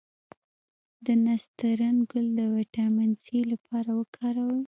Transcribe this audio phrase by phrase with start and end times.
[1.05, 4.59] د نسترن ګل د ویټامین سي لپاره وکاروئ